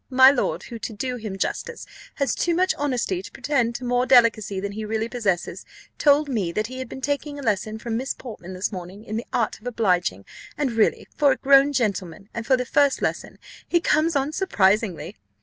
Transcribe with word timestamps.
My 0.09 0.31
lord, 0.31 0.63
who, 0.63 0.79
to 0.79 0.93
do 0.93 1.17
him 1.17 1.37
justice, 1.37 1.85
has 2.15 2.33
too 2.33 2.55
much 2.55 2.73
honesty 2.73 3.21
to 3.21 3.31
pretend 3.31 3.75
to 3.75 3.83
more 3.85 4.07
delicacy 4.07 4.59
than 4.59 4.71
he 4.71 4.83
really 4.83 5.07
possesses, 5.07 5.63
told 5.99 6.27
me 6.27 6.51
that 6.53 6.65
he 6.65 6.79
had 6.79 6.89
been 6.89 7.01
taking 7.01 7.37
a 7.37 7.43
lesson 7.43 7.77
from 7.77 7.97
Miss 7.97 8.15
Portman 8.15 8.55
this 8.55 8.71
morning 8.71 9.03
in 9.03 9.15
the 9.15 9.27
art 9.31 9.61
of 9.61 9.67
obliging; 9.67 10.25
and 10.57 10.71
really, 10.71 11.07
for 11.15 11.31
a 11.31 11.37
grown 11.37 11.71
gentleman, 11.71 12.29
and 12.33 12.47
for 12.47 12.57
the 12.57 12.65
first 12.65 13.03
lesson, 13.03 13.37
he 13.69 13.79
comes 13.79 14.15
on 14.15 14.31
surprisingly. 14.31 15.17